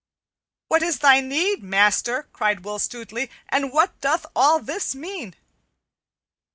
"What 0.67 0.81
is 0.81 0.97
thy 0.97 1.19
need, 1.19 1.61
master?" 1.61 2.27
cried 2.33 2.61
Will 2.61 2.79
Stutely. 2.79 3.29
"And 3.49 3.71
what 3.71 4.01
doth 4.01 4.25
all 4.35 4.57
this 4.59 4.95
mean?" 4.95 5.35